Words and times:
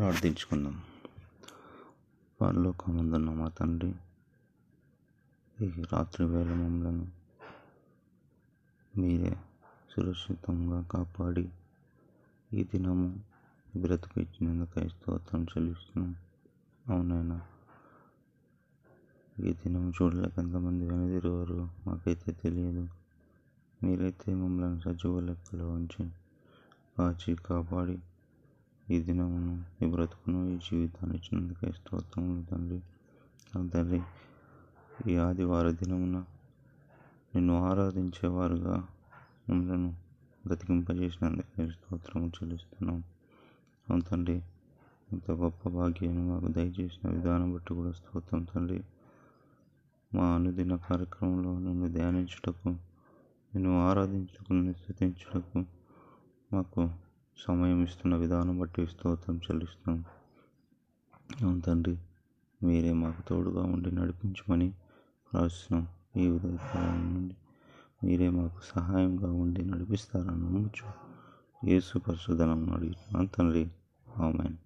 ప్రార్థించుకుందాం. 0.00 0.82
పరలోకమందున్న 2.40 3.30
మా 3.30 3.48
తండ్రి 3.48 3.94
ఈ 5.62 5.82
రాత్రి 5.92 6.26
వేళ 6.26 6.54
మమ్మలను 6.54 7.06
మీరే 8.98 9.36
సురక్షితంగా 9.90 10.82
కాపాడి 10.82 11.48
ఈ 12.52 12.64
దినము 12.64 13.20
బ్రతుకు 13.76 14.20
ఇచ్చినందుకై 14.20 14.88
స్తోత్రం 14.88 15.44
చెల్లిస్తున్నాం. 15.44 16.16
అవునైనా 16.88 17.40
ఈ 19.40 19.52
దినం 19.52 19.92
చూడలేక 20.02 20.38
ఎంతమంది 20.38 20.84
వెనుదిరువారు 20.84 21.68
మాకైతే 21.86 22.32
తెలియదు. 22.32 22.88
మీరైతే 23.82 24.34
మమ్మల్ని 24.34 24.80
సజీవ 24.80 25.20
లెక్కలో 25.20 25.70
ఉంచి 25.70 26.10
కాచి 26.98 27.34
కాపాడి 27.34 27.98
ఈ 28.90 29.02
దినమును 29.02 29.64
ఈ 29.82 29.88
బ్రతుకును 29.90 30.48
ఈ 30.48 30.56
జీవితాన్ని 30.56 31.16
ఇచ్చినందుకే 31.16 31.72
స్తోత్రములు 31.72 32.42
తండ్రి. 32.42 32.80
తండ్రి 33.54 34.02
ఈ 35.12 35.16
ఆదివార 35.16 35.70
దినమున 35.70 36.24
నిన్ను 37.34 37.64
ఆరాధించేవారుగా 37.64 38.88
మమ్మలను 39.48 39.94
బ్రతికింపజేసినందుకే 40.46 41.70
స్తోత్రము 41.70 42.26
చెల్లిస్తున్నాం. 42.26 43.04
అవును 43.88 44.02
తండ్రి 44.02 44.42
ఇంత 45.12 45.30
గొప్ప 45.30 45.68
భాగ్యాన్ని 45.68 46.22
మాకు 46.22 46.48
దయచేసిన 46.48 47.10
విధానం 47.10 47.52
బట్టి 47.52 47.74
కూడా 47.74 47.92
స్తోత్రం 47.92 48.44
తండ్రి. 48.44 48.84
మా 50.14 50.34
అనుదిన 50.34 50.76
కార్యక్రమంలో 50.76 51.58
నిన్ను 51.58 51.88
ధ్యానించుటకు 51.88 52.68
నిన్ను 53.54 53.88
ఆరాధించుటకు 53.88 54.72
స్థుతించుటకు 54.72 55.58
మాకు 56.52 57.09
సమయం 57.46 57.82
ఇస్తున్న 57.82 58.16
విధానం 58.16 58.58
బట్టి 58.58 58.86
స్తోత్రం 58.86 59.36
చెల్లిస్తున్నాం. 59.36 60.04
అవును 61.44 61.60
తండ్రి 61.60 61.98
మీరే 62.62 62.92
మాకు 62.92 63.22
తోడుగా 63.22 63.62
ఉండి 63.62 63.92
నడిపించమని 63.92 64.74
ప్రార్థిస్తున్నాం. 65.32 65.88
ఈ 66.16 66.28
ఉదయకాలం 66.28 67.14
నుండి 67.14 67.36
మీరే 68.04 68.28
మాకు 68.28 68.60
సహాయంగా 68.64 69.32
ఉండి 69.32 69.64
నడిపిస్తారని 69.64 70.30
నమ్మచ్చు 70.30 70.92
యేసు 71.68 71.98
పరిశుధనం 71.98 72.72
అడుగుతున్నాను 72.72 73.28
తండ్రి. 73.28 73.70
ఆమెన్. 74.18 74.56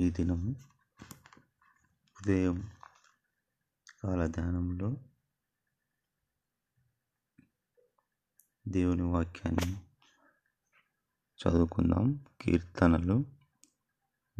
ఈ 0.00 0.10
దినము 0.10 0.50
ఉదయం 2.20 2.68
కాల 4.02 4.26
ధ్యానంలో 4.26 4.96
దేవుని 8.68 9.02
వాక్యాన్ని 9.02 9.76
చదువుకుందాం. 11.40 12.24
కీర్తనలు 12.40 13.24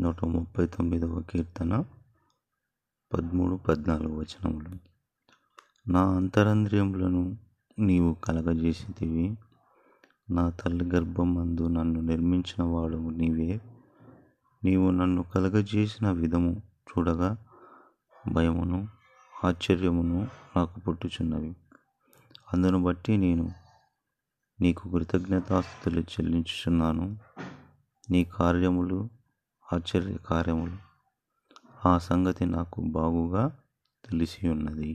నూట 0.01 0.25
ముప్పై 0.25 0.67
తొమ్మిదవ 0.67 1.23
కీర్తన 1.31 1.85
పదమూడు 3.13 3.57
పద్నాలుగు 3.57 4.21
వచనములు. 4.21 4.69
నా 5.91 6.17
అంతరంద్రియములను 6.17 7.39
నీవు 7.79 8.15
కలగజేసితివి. 8.15 9.37
నా 10.31 10.51
తల్లి 10.51 10.85
గర్భం 10.85 11.35
మందు 11.35 11.69
నన్ను 11.69 12.01
నిర్మించిన 12.01 12.63
వాడు 12.63 12.97
నీవే. 12.97 13.61
నీవు 14.65 14.91
నన్ను 14.91 15.23
కలగజేసిన 15.23 16.11
విధము 16.11 16.63
చూడగా 16.91 17.47
భయమును 18.33 18.89
ఆశ్చర్యమును 19.45 20.29
నాకు 20.57 20.81
పుట్టుచున్నవి. 20.81 21.57
అందును 22.53 22.83
బట్టి 22.83 23.17
నేను 23.17 23.64
నీకు 24.65 24.89
కృతజ్ఞతాస్థుతులు 24.89 26.01
చెల్లించుచున్నాను. 26.01 27.19
నీ 28.11 28.25
కార్యములు 28.25 29.09
ఆశ్చర్య 29.73 30.17
కార్యములు 30.17 30.79
ఆ 31.89 31.99
సంగతి 31.99 32.45
నాకు 32.47 32.81
బాగుగా 32.81 33.57
తెలిసి 34.05 34.49
ఉన్నది 34.49 34.93